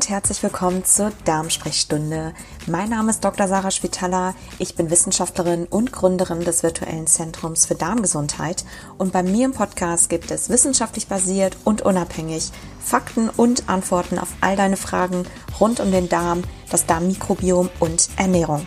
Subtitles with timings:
[0.00, 2.32] und herzlich willkommen zur Darmsprechstunde.
[2.66, 3.46] Mein Name ist Dr.
[3.46, 4.34] Sarah Spitaler.
[4.58, 8.64] Ich bin Wissenschaftlerin und Gründerin des virtuellen Zentrums für Darmgesundheit.
[8.96, 12.50] Und bei mir im Podcast gibt es wissenschaftlich basiert und unabhängig
[12.82, 15.24] Fakten und Antworten auf all deine Fragen
[15.60, 18.66] rund um den Darm, das Darmmikrobiom und Ernährung.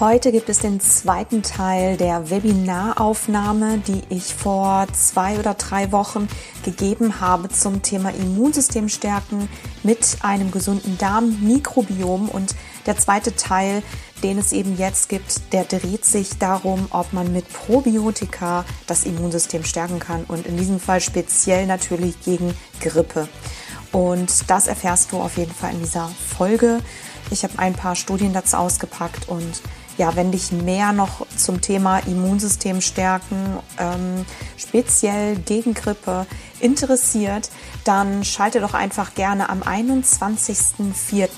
[0.00, 6.28] Heute gibt es den zweiten Teil der Webinaraufnahme, die ich vor zwei oder drei Wochen
[6.64, 9.48] gegeben habe zum Thema Immunsystem stärken
[9.82, 12.28] mit einem gesunden Darmmikrobiom.
[12.28, 12.54] Und
[12.86, 13.82] der zweite Teil,
[14.22, 19.64] den es eben jetzt gibt, der dreht sich darum, ob man mit Probiotika das Immunsystem
[19.64, 23.26] stärken kann und in diesem Fall speziell natürlich gegen Grippe.
[23.90, 26.78] Und das erfährst du auf jeden Fall in dieser Folge.
[27.30, 29.60] Ich habe ein paar Studien dazu ausgepackt und
[29.98, 34.24] ja, wenn dich mehr noch zum Thema Immunsystem stärken, ähm,
[34.56, 36.24] speziell gegen Grippe
[36.60, 37.50] interessiert,
[37.84, 41.28] dann schalte doch einfach gerne am 21.04.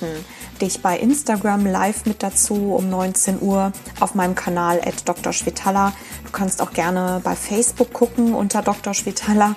[0.60, 5.32] dich bei Instagram live mit dazu um 19 Uhr auf meinem Kanal at Dr.
[5.32, 5.94] Schwetala.
[6.24, 8.92] Du kannst auch gerne bei Facebook gucken unter Dr.
[8.92, 9.56] Schwetala.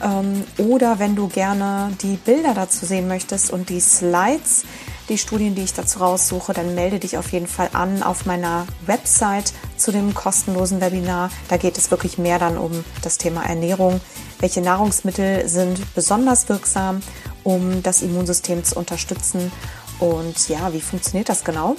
[0.00, 4.64] Ähm, oder wenn du gerne die Bilder dazu sehen möchtest und die Slides,
[5.08, 8.66] die Studien, die ich dazu raussuche, dann melde dich auf jeden Fall an auf meiner
[8.86, 11.30] Website zu dem kostenlosen Webinar.
[11.48, 14.00] Da geht es wirklich mehr dann um das Thema Ernährung.
[14.40, 17.02] Welche Nahrungsmittel sind besonders wirksam,
[17.42, 19.52] um das Immunsystem zu unterstützen?
[19.98, 21.76] Und ja, wie funktioniert das genau?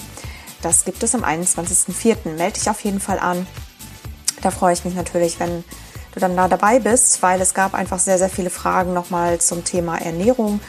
[0.62, 2.36] Das gibt es am 21.04.
[2.36, 3.46] Melde dich auf jeden Fall an.
[4.42, 5.64] Da freue ich mich natürlich, wenn
[6.12, 9.64] du dann da dabei bist, weil es gab einfach sehr, sehr viele Fragen nochmal zum
[9.64, 10.60] Thema Ernährung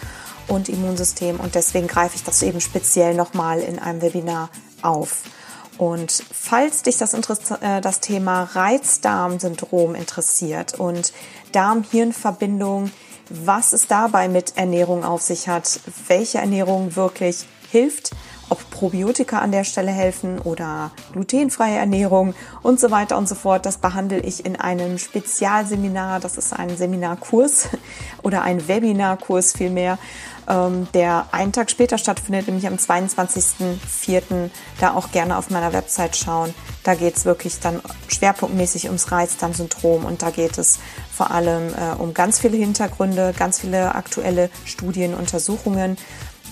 [0.47, 1.39] und Immunsystem.
[1.39, 4.49] Und deswegen greife ich das eben speziell nochmal in einem Webinar
[4.81, 5.23] auf.
[5.77, 11.13] Und falls dich das, äh, das Thema Reizdarmsyndrom interessiert und
[11.51, 12.91] Darm-Hirn-Verbindung,
[13.29, 18.11] was es dabei mit Ernährung auf sich hat, welche Ernährung wirklich hilft,
[18.49, 22.33] ob Probiotika an der Stelle helfen oder glutenfreie Ernährung
[22.63, 23.65] und so weiter und so fort.
[23.65, 26.19] Das behandle ich in einem Spezialseminar.
[26.21, 27.67] Das ist ein Seminarkurs
[28.23, 29.97] oder ein Webinarkurs vielmehr,
[30.93, 34.49] der einen Tag später stattfindet, nämlich am 22.04.
[34.79, 36.53] Da auch gerne auf meiner Website schauen.
[36.83, 40.79] Da geht es wirklich dann schwerpunktmäßig ums Reizdarmsyndrom und da geht es
[41.13, 45.97] vor allem äh, um ganz viele Hintergründe, ganz viele aktuelle Studien, Untersuchungen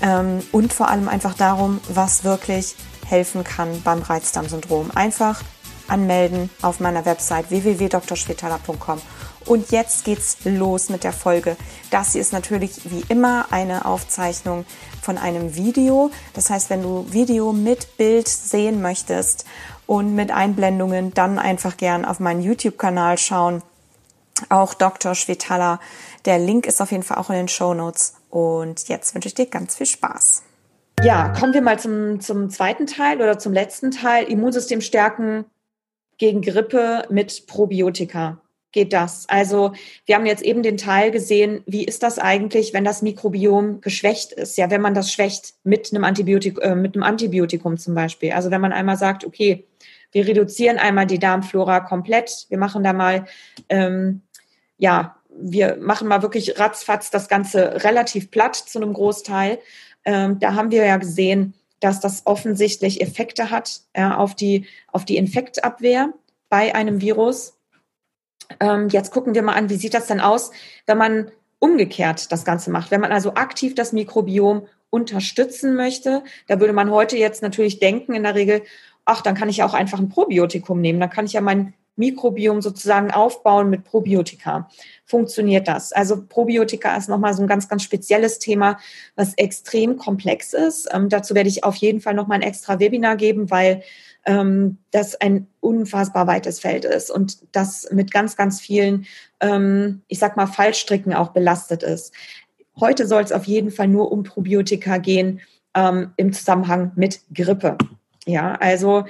[0.01, 2.75] ähm, und vor allem einfach darum, was wirklich
[3.07, 4.91] helfen kann beim Reizdarmsyndrom.
[4.93, 5.41] Einfach
[5.87, 9.01] anmelden auf meiner Website www.drschwetala.com.
[9.45, 11.55] Und jetzt geht's los mit der Folge.
[11.91, 14.65] Das hier ist natürlich wie immer eine Aufzeichnung
[15.01, 16.09] von einem Video.
[16.33, 19.45] Das heißt, wenn du Video mit Bild sehen möchtest
[19.85, 23.61] und mit Einblendungen, dann einfach gern auf meinen YouTube-Kanal schauen.
[24.49, 25.13] Auch Dr.
[25.13, 25.79] Schwetala.
[26.25, 28.15] Der Link ist auf jeden Fall auch in den Show Notes.
[28.29, 30.43] Und jetzt wünsche ich dir ganz viel Spaß.
[31.03, 34.25] Ja, kommen wir mal zum, zum zweiten Teil oder zum letzten Teil.
[34.25, 35.45] Immunsystem stärken
[36.17, 38.39] gegen Grippe mit Probiotika.
[38.75, 39.23] Geht das?
[39.29, 39.71] Also
[40.05, 44.33] wir haben jetzt eben den Teil gesehen, wie ist das eigentlich, wenn das Mikrobiom geschwächt
[44.33, 44.57] ist?
[44.57, 48.33] Ja, wenn man das schwächt mit einem, Antibiotik, äh, mit einem Antibiotikum zum Beispiel.
[48.33, 49.65] Also wenn man einmal sagt, okay,
[50.11, 53.23] wir reduzieren einmal die Darmflora komplett, wir machen da mal
[53.69, 54.23] ähm,
[54.77, 59.57] ja wir machen mal wirklich ratzfatz das Ganze relativ platt zu einem Großteil.
[60.03, 65.05] Ähm, da haben wir ja gesehen, dass das offensichtlich Effekte hat ja, auf, die, auf
[65.05, 66.13] die Infektabwehr
[66.49, 67.54] bei einem Virus.
[68.59, 70.51] Ähm, jetzt gucken wir mal an, wie sieht das denn aus,
[70.85, 72.91] wenn man umgekehrt das Ganze macht.
[72.91, 78.13] Wenn man also aktiv das Mikrobiom unterstützen möchte, da würde man heute jetzt natürlich denken
[78.13, 78.63] in der Regel,
[79.05, 81.73] ach, dann kann ich ja auch einfach ein Probiotikum nehmen, dann kann ich ja mein
[81.95, 84.69] Mikrobiom sozusagen aufbauen mit Probiotika.
[85.05, 85.93] Funktioniert das?
[85.93, 88.77] Also Probiotika ist nochmal so ein ganz, ganz spezielles Thema,
[89.15, 90.89] was extrem komplex ist.
[90.91, 93.81] Ähm, dazu werde ich auf jeden Fall nochmal ein extra Webinar geben, weil
[94.25, 99.05] ähm, das ein unfassbar weites Feld ist und das mit ganz, ganz vielen,
[99.39, 102.13] ähm, ich sag mal, Fallstricken auch belastet ist.
[102.79, 105.41] Heute soll es auf jeden Fall nur um Probiotika gehen
[105.75, 107.77] ähm, im Zusammenhang mit Grippe.
[108.25, 109.05] Ja, also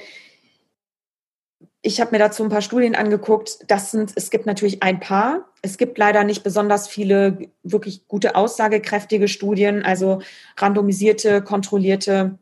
[1.82, 3.60] ich habe mir dazu ein paar Studien angeguckt.
[3.68, 5.46] Das sind, es gibt natürlich ein paar.
[5.62, 10.20] Es gibt leider nicht besonders viele wirklich gute aussagekräftige Studien, also
[10.58, 12.40] randomisierte, kontrollierte,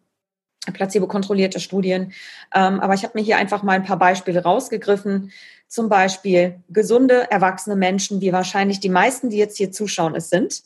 [0.71, 2.13] placebo-kontrollierte Studien.
[2.53, 5.31] Ähm, aber ich habe mir hier einfach mal ein paar Beispiele rausgegriffen.
[5.67, 10.63] Zum Beispiel gesunde, erwachsene Menschen, wie wahrscheinlich die meisten, die jetzt hier zuschauen, es sind,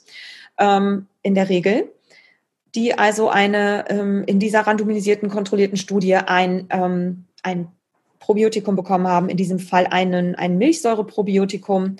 [0.60, 1.90] ähm, in der Regel
[2.78, 7.70] die also eine ähm, in dieser randomisierten, kontrollierten Studie ein, ähm, ein
[8.20, 11.96] Probiotikum bekommen haben, in diesem Fall einen, ein Milchsäureprobiotikum.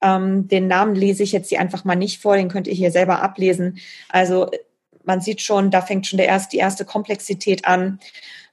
[0.00, 2.90] Ähm, den Namen lese ich jetzt hier einfach mal nicht vor, den könnt ihr hier
[2.90, 3.78] selber ablesen.
[4.08, 4.50] Also
[5.04, 8.00] man sieht schon, da fängt schon der erst, die erste Komplexität an.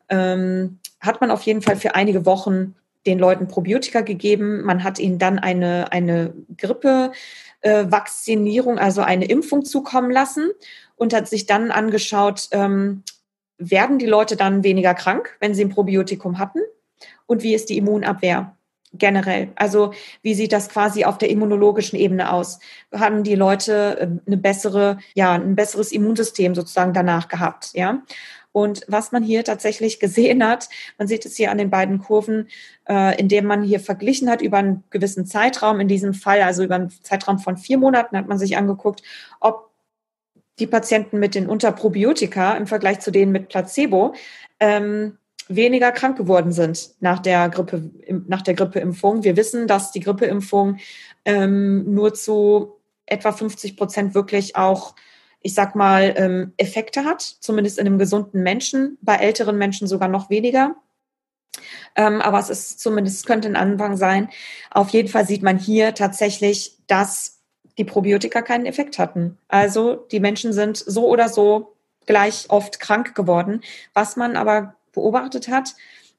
[0.10, 2.75] Ähm, hat man auf jeden Fall für einige Wochen
[3.06, 4.63] den Leuten Probiotika gegeben.
[4.63, 10.51] Man hat ihnen dann eine, eine Grippe-Vaccinierung, äh, also eine Impfung zukommen lassen
[10.96, 13.04] und hat sich dann angeschaut, ähm,
[13.57, 16.60] werden die Leute dann weniger krank, wenn sie ein Probiotikum hatten?
[17.25, 18.56] Und wie ist die Immunabwehr?
[18.94, 19.50] Generell?
[19.56, 22.59] Also wie sieht das quasi auf der immunologischen Ebene aus?
[22.94, 28.01] Haben die Leute äh, eine bessere, ja, ein besseres Immunsystem sozusagen danach gehabt, ja?
[28.51, 32.47] Und was man hier tatsächlich gesehen hat, man sieht es hier an den beiden Kurven,
[32.88, 36.75] äh, indem man hier verglichen hat über einen gewissen Zeitraum, in diesem Fall, also über
[36.75, 39.03] einen Zeitraum von vier Monaten, hat man sich angeguckt,
[39.39, 39.69] ob
[40.57, 44.13] die Patienten mit den Unterprobiotika im Vergleich zu denen mit Placebo
[44.59, 45.18] ähm,
[45.50, 47.90] weniger krank geworden sind nach der Grippe,
[48.28, 49.24] nach der Grippeimpfung.
[49.24, 50.78] Wir wissen, dass die Grippeimpfung
[51.25, 54.96] ähm, nur zu etwa 50 Prozent wirklich auch,
[55.42, 60.07] ich sag mal, ähm, Effekte hat, zumindest in einem gesunden Menschen, bei älteren Menschen sogar
[60.07, 60.75] noch weniger.
[61.96, 64.30] Ähm, aber es ist zumindest, könnte ein Anfang sein.
[64.69, 67.40] Auf jeden Fall sieht man hier tatsächlich, dass
[67.80, 69.38] die Probiotika keinen Effekt hatten.
[69.48, 71.75] Also die Menschen sind so oder so
[72.06, 73.62] gleich oft krank geworden.
[73.94, 75.75] Was man aber beobachtet hat.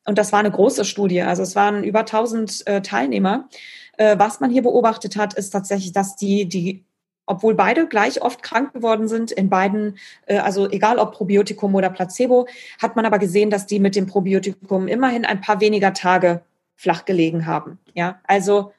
[0.06, 1.22] Und das war eine große Studie.
[1.22, 3.48] Also es waren über 1000 äh, Teilnehmer.
[3.96, 6.84] Äh, was man hier beobachtet hat, ist tatsächlich, dass die, die,
[7.26, 11.90] obwohl beide gleich oft krank geworden sind, in beiden, äh, also egal ob Probiotikum oder
[11.90, 12.46] Placebo,
[12.80, 16.42] hat man aber gesehen, dass die mit dem Probiotikum immerhin ein paar weniger Tage
[16.76, 17.78] flach gelegen haben.
[17.94, 18.72] Ja, also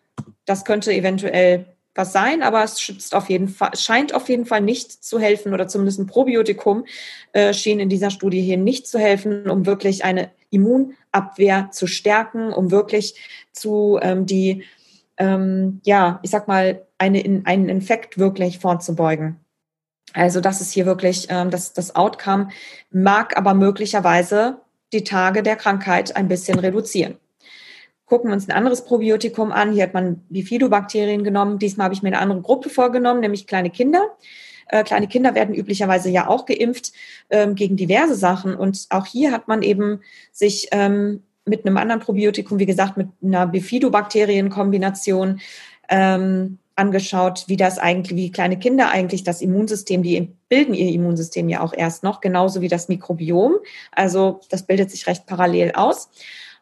[0.46, 1.66] das könnte eventuell
[1.96, 5.54] was sein, aber es schützt auf jeden Fall, scheint auf jeden Fall nicht zu helfen
[5.54, 6.86] oder zumindest ein Probiotikum
[7.34, 12.54] äh, schien in dieser Studie hier nicht zu helfen, um wirklich eine Immunabwehr zu stärken,
[12.54, 13.16] um wirklich
[13.52, 14.64] zu ähm, die,
[15.18, 19.38] ähm, ja, ich sag mal, eine, in, einen Infekt wirklich vorzubeugen.
[20.14, 22.50] Also das ist hier wirklich, ähm, das, das Outcome
[22.90, 24.62] mag aber möglicherweise
[24.94, 27.18] die Tage der Krankheit ein bisschen reduzieren
[28.12, 29.72] gucken wir uns ein anderes Probiotikum an.
[29.72, 31.60] Hier hat man Bifidobakterien genommen.
[31.60, 34.02] Diesmal habe ich mir eine andere Gruppe vorgenommen, nämlich kleine Kinder.
[34.68, 36.92] Äh, kleine Kinder werden üblicherweise ja auch geimpft
[37.30, 38.54] ähm, gegen diverse Sachen.
[38.54, 40.02] Und auch hier hat man eben
[40.34, 45.40] sich ähm, mit einem anderen Probiotikum, wie gesagt, mit einer Bifidobakterienkombination
[45.88, 51.48] ähm, angeschaut, wie das eigentlich, wie kleine Kinder eigentlich das Immunsystem, die bilden ihr Immunsystem
[51.48, 53.54] ja auch erst noch, genauso wie das Mikrobiom.
[53.94, 56.10] Also das bildet sich recht parallel aus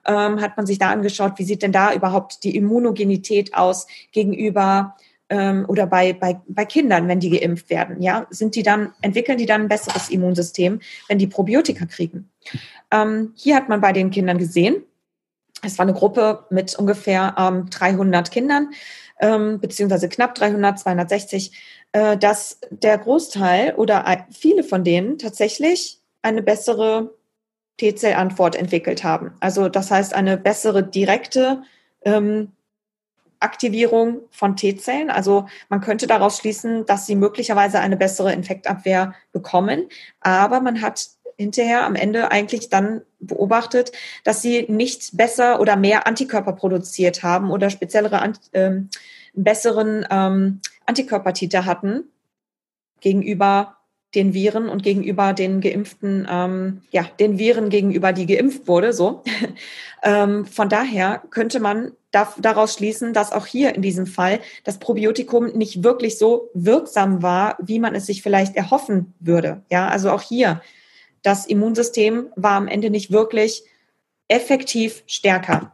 [0.09, 4.95] ähm, hat man sich da angeschaut, wie sieht denn da überhaupt die Immunogenität aus gegenüber
[5.29, 8.01] ähm, oder bei, bei, bei Kindern, wenn die geimpft werden.
[8.01, 12.31] Ja, sind die dann, entwickeln die dann ein besseres Immunsystem, wenn die Probiotika kriegen?
[12.91, 14.83] Ähm, hier hat man bei den Kindern gesehen,
[15.61, 18.69] es war eine Gruppe mit ungefähr ähm, 300 Kindern,
[19.19, 21.51] ähm, beziehungsweise knapp 300, 260,
[21.91, 27.13] äh, dass der Großteil oder viele von denen tatsächlich eine bessere
[27.79, 29.31] T-Zellantwort entwickelt haben.
[29.39, 31.63] Also das heißt eine bessere direkte
[32.03, 32.51] ähm,
[33.39, 35.09] Aktivierung von T-Zellen.
[35.09, 39.87] Also man könnte daraus schließen, dass sie möglicherweise eine bessere Infektabwehr bekommen.
[40.19, 43.93] Aber man hat hinterher am Ende eigentlich dann beobachtet,
[44.25, 48.89] dass sie nicht besser oder mehr Antikörper produziert haben oder speziellere, ähm,
[49.33, 52.03] besseren ähm, Antikörpertiter hatten
[52.99, 53.77] gegenüber
[54.15, 59.23] den Viren und gegenüber den Geimpften, ähm, ja, den Viren gegenüber, die geimpft wurde, so.
[60.03, 64.79] ähm, von daher könnte man da, daraus schließen, dass auch hier in diesem Fall das
[64.79, 69.63] Probiotikum nicht wirklich so wirksam war, wie man es sich vielleicht erhoffen würde.
[69.69, 70.61] Ja, also auch hier
[71.21, 73.63] das Immunsystem war am Ende nicht wirklich
[74.27, 75.73] effektiv stärker.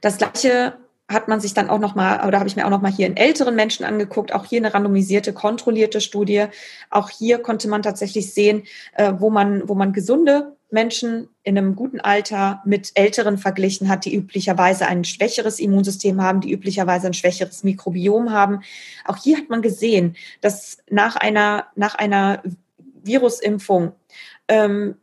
[0.00, 0.76] Das gleiche
[1.08, 3.06] hat man sich dann auch noch mal oder habe ich mir auch noch mal hier
[3.06, 6.46] in älteren Menschen angeguckt, auch hier eine randomisierte, kontrollierte Studie.
[6.90, 8.62] Auch hier konnte man tatsächlich sehen,
[8.94, 14.06] äh, wo man wo man gesunde Menschen in einem guten Alter mit Älteren verglichen hat,
[14.06, 18.60] die üblicherweise ein schwächeres Immunsystem haben, die üblicherweise ein schwächeres Mikrobiom haben.
[19.04, 22.42] Auch hier hat man gesehen, dass nach einer nach einer
[23.02, 23.92] Virusimpfung
[24.48, 24.96] ähm,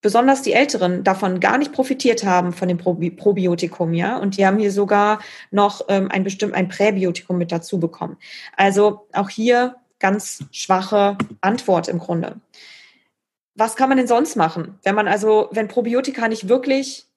[0.00, 4.16] besonders die Älteren davon gar nicht profitiert haben von dem Probiotikum, ja.
[4.18, 8.16] Und die haben hier sogar noch ähm, ein bestimmt ein Präbiotikum mit dazu bekommen.
[8.56, 12.36] Also auch hier ganz schwache Antwort im Grunde.
[13.54, 14.78] Was kann man denn sonst machen?
[14.84, 17.07] Wenn man also, wenn Probiotika nicht wirklich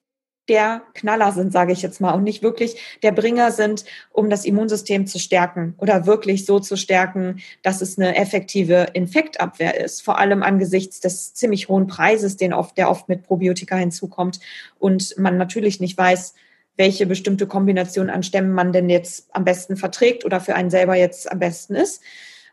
[0.48, 4.44] der Knaller sind, sage ich jetzt mal, und nicht wirklich der Bringer sind, um das
[4.44, 10.02] Immunsystem zu stärken oder wirklich so zu stärken, dass es eine effektive Infektabwehr ist.
[10.02, 14.40] Vor allem angesichts des ziemlich hohen Preises, den oft, der oft mit Probiotika hinzukommt
[14.78, 16.34] und man natürlich nicht weiß,
[16.76, 20.96] welche bestimmte Kombination an Stämmen man denn jetzt am besten verträgt oder für einen selber
[20.96, 22.02] jetzt am besten ist.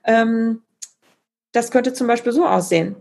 [0.03, 0.61] Ähm,
[1.51, 2.95] das könnte zum Beispiel so aussehen.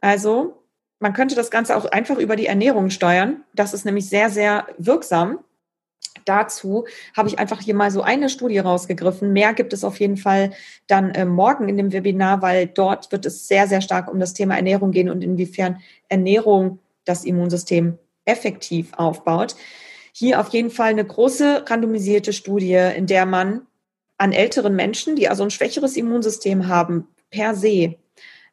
[0.00, 0.63] Also
[1.04, 3.44] man könnte das Ganze auch einfach über die Ernährung steuern.
[3.52, 5.38] Das ist nämlich sehr, sehr wirksam.
[6.24, 9.30] Dazu habe ich einfach hier mal so eine Studie rausgegriffen.
[9.30, 10.52] Mehr gibt es auf jeden Fall
[10.86, 14.32] dann äh, morgen in dem Webinar, weil dort wird es sehr, sehr stark um das
[14.32, 19.56] Thema Ernährung gehen und inwiefern Ernährung das Immunsystem effektiv aufbaut.
[20.10, 23.66] Hier auf jeden Fall eine große randomisierte Studie, in der man
[24.16, 27.96] an älteren Menschen, die also ein schwächeres Immunsystem haben, per se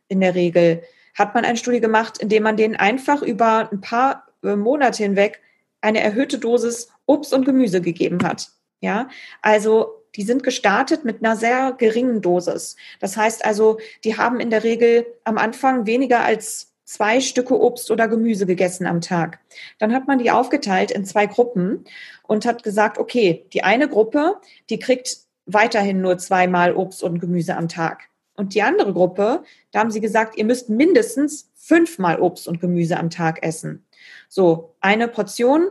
[0.10, 0.84] in der Regel,
[1.16, 5.04] hat man eine Studie gemacht, in der man denen einfach über ein paar äh, Monate
[5.04, 5.42] hinweg
[5.82, 8.50] eine erhöhte Dosis Obst und Gemüse gegeben hat.
[8.82, 9.10] Ja,
[9.42, 12.76] also die sind gestartet mit einer sehr geringen Dosis.
[13.00, 17.90] Das heißt also, die haben in der Regel am Anfang weniger als zwei Stücke Obst
[17.90, 19.40] oder Gemüse gegessen am Tag.
[19.80, 21.86] Dann hat man die aufgeteilt in zwei Gruppen
[22.24, 24.38] und hat gesagt, okay, die eine Gruppe,
[24.70, 28.11] die kriegt weiterhin nur zweimal Obst und Gemüse am Tag.
[28.36, 32.98] Und die andere Gruppe, da haben sie gesagt, ihr müsst mindestens fünfmal Obst und Gemüse
[32.98, 33.86] am Tag essen.
[34.30, 35.70] So, eine Portion,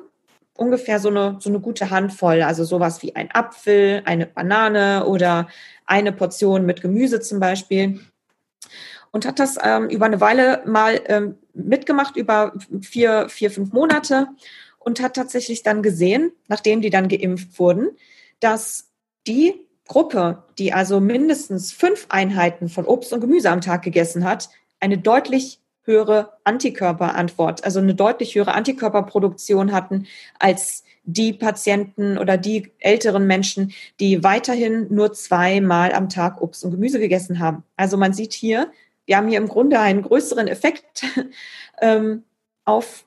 [0.55, 5.49] ungefähr so eine, so eine gute Handvoll, also sowas wie ein Apfel, eine Banane oder
[5.87, 8.01] eine Portion mit Gemüse zum Beispiel.
[9.11, 12.53] Und hat das ähm, über eine Weile mal ähm, mitgemacht, über
[12.83, 14.29] vier, vier, fünf Monate
[14.79, 17.91] und hat tatsächlich dann gesehen, nachdem die dann geimpft wurden,
[18.39, 18.91] dass
[19.27, 24.49] die Gruppe, die also mindestens fünf Einheiten von Obst und Gemüse am Tag gegessen hat,
[24.79, 30.07] eine deutlich höhere Antikörperantwort, also eine deutlich höhere Antikörperproduktion hatten
[30.39, 36.71] als die Patienten oder die älteren Menschen, die weiterhin nur zweimal am Tag Obst und
[36.71, 37.65] Gemüse gegessen haben.
[37.77, 38.71] Also man sieht hier,
[39.07, 41.05] wir haben hier im Grunde einen größeren Effekt
[41.81, 42.23] ähm,
[42.65, 43.07] auf,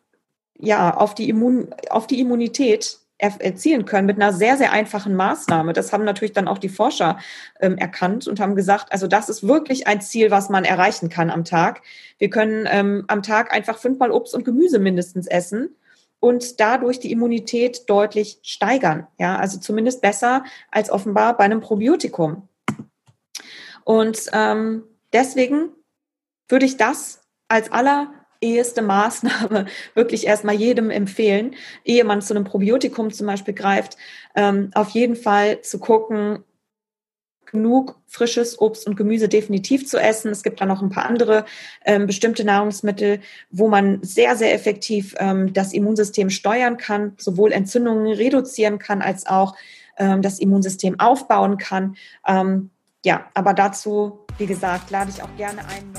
[0.59, 5.73] ja, auf, die Immun, auf die Immunität erzielen können mit einer sehr, sehr einfachen Maßnahme.
[5.73, 7.17] Das haben natürlich dann auch die Forscher
[7.59, 11.29] ähm, erkannt und haben gesagt, also das ist wirklich ein Ziel, was man erreichen kann
[11.29, 11.81] am Tag.
[12.17, 15.75] Wir können ähm, am Tag einfach fünfmal Obst und Gemüse mindestens essen
[16.19, 19.07] und dadurch die Immunität deutlich steigern.
[19.17, 22.47] Ja, also zumindest besser als offenbar bei einem Probiotikum.
[23.83, 25.69] Und ähm, deswegen
[26.47, 28.13] würde ich das als aller
[28.43, 33.97] eheste Maßnahme wirklich erstmal jedem empfehlen, ehe man zu einem Probiotikum zum Beispiel greift,
[34.35, 36.43] ähm, auf jeden Fall zu gucken,
[37.53, 40.31] genug frisches Obst und Gemüse definitiv zu essen.
[40.31, 41.45] Es gibt dann noch ein paar andere
[41.85, 43.21] ähm, bestimmte Nahrungsmittel,
[43.51, 49.27] wo man sehr, sehr effektiv ähm, das Immunsystem steuern kann, sowohl Entzündungen reduzieren kann, als
[49.27, 49.55] auch
[49.97, 51.95] ähm, das Immunsystem aufbauen kann.
[52.27, 52.71] Ähm,
[53.05, 55.93] ja, aber dazu, wie gesagt, lade ich auch gerne ein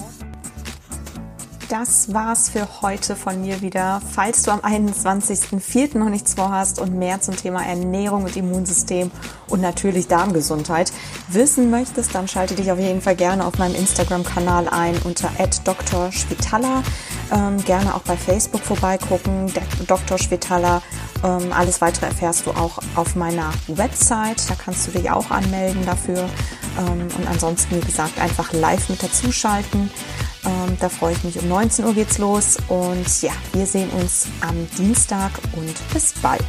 [1.68, 4.00] das war's für heute von mir wieder.
[4.12, 5.99] Falls du am 21.04.
[5.99, 9.11] noch nichts vorhast und mehr zum Thema Ernährung und Immunsystem
[9.49, 10.92] und natürlich Darmgesundheit
[11.28, 15.30] wissen möchtest, dann schalte dich auf jeden Fall gerne auf meinem Instagram-Kanal ein unter
[15.64, 16.83] @drschwitala.
[17.33, 19.52] Ähm, gerne auch bei Facebook vorbeigucken,
[19.87, 20.18] Dr.
[20.18, 20.83] Schwitala.
[21.23, 24.49] Ähm, alles weitere erfährst du auch auf meiner Website.
[24.49, 26.28] Da kannst du dich auch anmelden dafür.
[26.78, 29.90] Ähm, und ansonsten, wie gesagt, einfach live mit dazuschalten.
[30.47, 31.39] Ähm, da freue ich mich.
[31.39, 32.57] Um 19 Uhr geht's los.
[32.69, 36.45] Und ja, wir sehen uns am Dienstag und bis bald.